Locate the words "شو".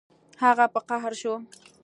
1.21-1.33